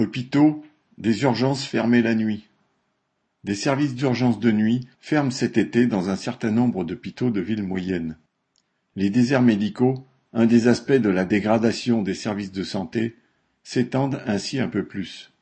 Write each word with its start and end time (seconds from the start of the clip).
Hôpitaux, 0.00 0.64
des 0.96 1.24
urgences 1.24 1.66
fermées 1.66 2.00
la 2.00 2.14
nuit. 2.14 2.48
Des 3.44 3.54
services 3.54 3.94
d'urgence 3.94 4.40
de 4.40 4.50
nuit 4.50 4.88
ferment 4.98 5.30
cet 5.30 5.58
été 5.58 5.86
dans 5.86 6.08
un 6.08 6.16
certain 6.16 6.50
nombre 6.50 6.84
d'hôpitaux 6.84 7.30
de 7.30 7.42
villes 7.42 7.62
moyennes. 7.62 8.16
Les 8.96 9.10
déserts 9.10 9.42
médicaux, 9.42 10.06
un 10.32 10.46
des 10.46 10.68
aspects 10.68 10.92
de 10.92 11.10
la 11.10 11.26
dégradation 11.26 12.00
des 12.00 12.14
services 12.14 12.50
de 12.50 12.62
santé, 12.62 13.16
s'étendent 13.62 14.22
ainsi 14.24 14.58
un 14.58 14.68
peu 14.68 14.86
plus. 14.86 15.34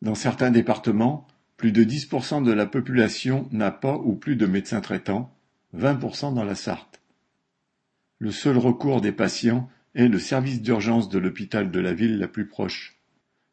Dans 0.00 0.14
certains 0.14 0.50
départements, 0.50 1.26
plus 1.58 1.72
de 1.72 1.84
10% 1.84 2.42
de 2.42 2.52
la 2.52 2.64
population 2.64 3.46
n'a 3.52 3.70
pas 3.70 3.98
ou 3.98 4.14
plus 4.14 4.36
de 4.36 4.46
médecins 4.46 4.80
traitants, 4.80 5.36
20% 5.76 6.32
dans 6.32 6.44
la 6.44 6.54
Sarthe. 6.54 7.02
Le 8.20 8.30
seul 8.30 8.56
recours 8.56 9.02
des 9.02 9.12
patients 9.12 9.68
est 9.94 10.08
le 10.08 10.18
service 10.18 10.62
d'urgence 10.62 11.10
de 11.10 11.18
l'hôpital 11.18 11.70
de 11.70 11.80
la 11.80 11.92
ville 11.92 12.18
la 12.18 12.28
plus 12.28 12.46
proche. 12.46 12.97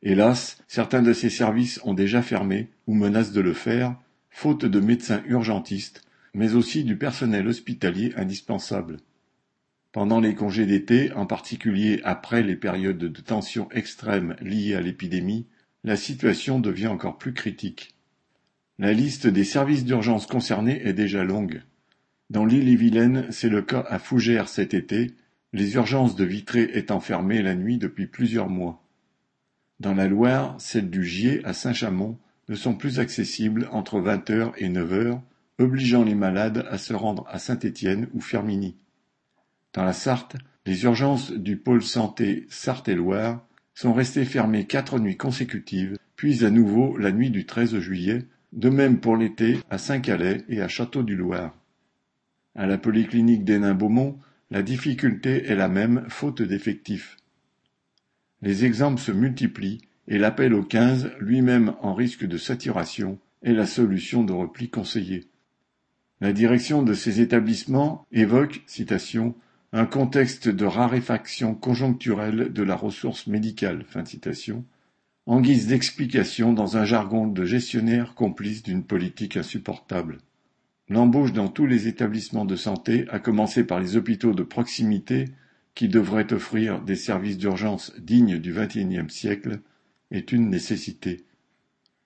Hélas, 0.08 0.62
certains 0.68 1.02
de 1.02 1.14
ces 1.14 1.32
services 1.32 1.82
ont 1.84 1.96
déjà 1.96 2.22
fermé 2.22 2.70
ou 2.86 2.94
menacent 2.94 3.32
de 3.32 3.42
le 3.42 3.54
faire, 3.54 4.00
faute 4.30 4.64
de 4.64 4.80
médecins 4.80 5.24
urgentistes, 5.26 6.04
mais 6.36 6.54
aussi 6.54 6.84
du 6.84 6.96
personnel 6.96 7.48
hospitalier 7.48 8.14
indispensable. 8.16 8.98
Pendant 9.92 10.20
les 10.20 10.36
congés 10.36 10.68
d'été, 10.68 11.12
en 11.14 11.26
particulier 11.26 12.02
après 12.04 12.44
les 12.44 12.56
périodes 12.56 13.00
de 13.00 13.22
tension 13.22 13.68
extrême 13.72 14.36
liées 14.42 14.76
à 14.76 14.82
l'épidémie, 14.82 15.48
la 15.84 15.96
situation 15.96 16.60
devient 16.60 16.88
encore 16.88 17.18
plus 17.18 17.34
critique. 17.34 17.96
La 18.78 18.94
liste 18.94 19.26
des 19.26 19.44
services 19.44 19.86
d'urgence 19.86 20.28
concernés 20.28 20.86
est 20.86 20.94
déjà 20.94 21.24
longue. 21.24 21.64
Dans 22.30 22.46
l'île-et-Vilaine, 22.46 23.26
c'est 23.32 23.50
le 23.50 23.64
cas 23.64 23.84
à 23.90 23.98
Fougères 23.98 24.50
cet 24.50 24.76
été, 24.76 25.16
les 25.52 25.74
urgences 25.74 26.16
de 26.16 26.26
Vitré 26.26 26.70
étant 26.74 27.00
fermées 27.00 27.42
la 27.42 27.56
nuit 27.56 27.80
depuis 27.80 28.06
plusieurs 28.06 28.50
mois. 28.50 28.85
Dans 29.80 29.94
la 29.94 30.08
Loire, 30.08 30.56
celles 30.60 30.90
du 30.90 31.04
Gier 31.04 31.44
à 31.46 31.54
Saint-Chamond 31.54 32.18
ne 32.48 32.56
sont 32.56 32.76
plus 32.76 33.00
accessibles 33.00 33.68
entre 33.72 34.00
vingt 34.00 34.30
heures 34.30 34.54
et 34.58 34.70
neuf 34.70 34.94
heures, 34.94 35.22
obligeant 35.60 36.04
les 36.04 36.16
malades 36.16 36.66
à 36.70 36.78
se 36.78 36.94
rendre 36.94 37.26
à 37.30 37.40
Saint-Étienne 37.40 38.08
ou 38.14 38.22
Firminy. 38.22 38.76
Dans 39.74 39.84
la 39.84 39.94
Sarthe, 39.94 40.38
les 40.66 40.84
urgences 40.84 41.32
du 41.32 41.58
pôle 41.58 41.84
santé 41.84 42.48
Sarthe-et-Loire 42.50 43.46
sont 43.74 43.94
restées 43.94 44.26
fermées 44.26 44.66
quatre 44.66 45.00
nuits 45.00 45.18
consécutives, 45.18 45.98
puis 46.16 46.46
à 46.46 46.50
nouveau 46.50 46.98
la 46.98 47.12
nuit 47.12 47.30
du 47.30 47.46
13 47.46 47.78
juillet, 47.80 48.26
de 48.54 48.70
même 48.70 49.00
pour 49.00 49.18
l'été 49.18 49.60
à 49.70 49.78
Saint-Calais 49.78 50.46
et 50.48 50.62
à 50.62 50.70
Château-du-Loir. 50.70 51.54
À 52.56 52.66
la 52.66 52.78
polyclinique 52.78 53.44
d'Hénin-Beaumont, 53.44 54.18
la 54.50 54.62
difficulté 54.62 55.46
est 55.48 55.56
la 55.56 55.68
même 55.68 56.06
faute 56.08 56.42
d'effectifs. 56.42 57.18
Les 58.46 58.64
exemples 58.64 59.02
se 59.02 59.12
multiplient 59.12 59.82
et 60.08 60.20
l'appel 60.20 60.54
au 60.54 60.62
quinze, 60.62 61.10
lui-même 61.20 61.74
en 61.82 61.96
risque 61.96 62.28
de 62.28 62.38
saturation, 62.38 63.18
est 63.42 63.54
la 63.54 63.66
solution 63.66 64.24
de 64.24 64.34
repli 64.34 64.70
conseillée. 64.70 65.26
La 66.22 66.32
direction 66.32 66.84
de 66.84 66.94
ces 66.94 67.22
établissements 67.22 68.06
évoque, 68.12 68.62
citation, 68.68 69.34
un 69.74 69.88
contexte 69.88 70.48
de 70.48 70.64
raréfaction 70.64 71.56
conjoncturelle 71.56 72.54
de 72.54 72.62
la 72.62 72.76
ressource 72.76 73.26
médicale, 73.26 73.84
fin 73.84 74.06
citation, 74.06 74.64
en 75.26 75.42
guise 75.42 75.66
d'explication 75.66 76.54
dans 76.54 76.78
un 76.78 76.86
jargon 76.86 77.26
de 77.26 77.46
gestionnaire 77.46 78.14
complice 78.14 78.62
d'une 78.62 78.84
politique 78.84 79.38
insupportable. 79.38 80.20
L'embauche 80.88 81.34
dans 81.34 81.48
tous 81.48 81.66
les 81.66 81.88
établissements 81.88 82.46
de 82.46 82.56
santé, 82.56 83.08
à 83.10 83.18
commencer 83.18 83.64
par 83.64 83.80
les 83.80 83.98
hôpitaux 83.98 84.36
de 84.36 84.44
proximité, 84.44 85.30
qui 85.76 85.90
devrait 85.90 86.32
offrir 86.34 86.82
des 86.82 86.96
services 86.96 87.38
d'urgence 87.38 87.94
dignes 88.00 88.40
du 88.40 88.54
XXIe 88.54 89.10
siècle, 89.10 89.60
est 90.12 90.32
une 90.32 90.50
nécessité. 90.50 91.26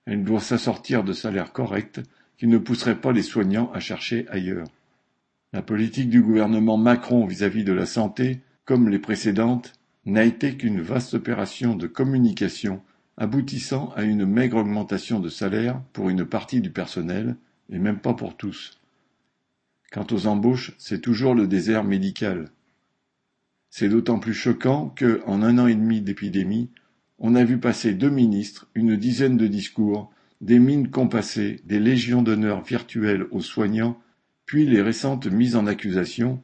Elle 0.06 0.24
doit 0.24 0.42
s'assortir 0.42 1.04
de 1.04 1.14
salaires 1.14 1.54
corrects 1.54 2.02
qui 2.38 2.48
ne 2.48 2.58
pousseraient 2.58 3.00
pas 3.00 3.12
les 3.12 3.22
soignants 3.22 3.72
à 3.74 3.80
chercher 3.80 4.26
ailleurs. 4.30 4.68
La 5.54 5.62
politique 5.62 6.10
du 6.10 6.22
gouvernement 6.22 6.78
Macron 6.78 7.26
vis-à-vis 7.26 7.64
de 7.64 7.74
la 7.74 7.86
santé, 7.86 8.42
comme 8.66 8.90
les 8.90 9.00
précédentes, 9.00 9.74
n'a 10.06 10.24
été 10.24 10.56
qu'une 10.56 10.82
vaste 10.82 11.14
opération 11.14 11.76
de 11.76 11.88
communication 11.88 12.82
aboutissant 13.18 13.92
à 13.96 14.04
une 14.04 14.26
maigre 14.26 14.58
augmentation 14.58 15.20
de 15.20 15.30
salaire 15.30 15.82
pour 15.92 16.10
une 16.10 16.26
partie 16.26 16.62
du 16.62 16.72
personnel, 16.72 17.36
et 17.70 17.78
même 17.78 18.00
pas 18.00 18.14
pour 18.14 18.38
tous. 18.38 18.80
Quant 19.92 20.08
aux 20.12 20.28
embauches, 20.28 20.74
c'est 20.78 21.02
toujours 21.02 21.36
le 21.36 21.48
désert 21.48 21.84
médical. 21.84 22.50
C'est 23.70 23.90
d'autant 23.90 24.20
plus 24.20 24.34
choquant 24.34 24.90
que, 24.90 25.22
en 25.26 25.42
un 25.44 25.58
an 25.58 25.68
et 25.68 25.76
demi 25.76 26.02
d'épidémie, 26.02 26.70
on 27.20 27.36
a 27.36 27.44
vu 27.44 27.60
passer 27.60 27.94
deux 27.94 28.10
ministres, 28.10 28.68
une 28.76 28.96
dizaine 28.96 29.38
de 29.38 29.48
discours, 29.48 30.12
des 30.42 30.60
mines 30.60 30.90
compassées, 30.90 31.60
des 31.66 31.80
légions 31.80 32.22
d'honneur 32.22 32.64
virtuelles 32.64 33.28
aux 33.32 33.42
soignants, 33.42 34.00
puis 34.46 34.66
les 34.66 34.82
récentes 34.82 35.28
mises 35.28 35.56
en 35.56 35.68
accusation, 35.68 36.42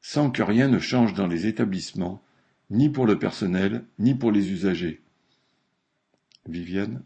sans 0.00 0.30
que 0.30 0.42
rien 0.42 0.68
ne 0.68 0.78
change 0.78 1.14
dans 1.14 1.26
les 1.26 1.46
établissements, 1.46 2.22
ni 2.70 2.88
pour 2.88 3.06
le 3.06 3.18
personnel, 3.18 3.84
ni 3.98 4.14
pour 4.14 4.32
les 4.32 4.50
usagers. 4.50 5.00
Viviane 6.48 7.02